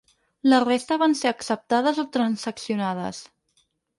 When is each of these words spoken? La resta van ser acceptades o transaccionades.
La 0.53 0.61
resta 0.63 0.97
van 1.01 1.13
ser 1.19 1.29
acceptades 1.33 2.01
o 2.03 2.07
transaccionades. 2.17 3.23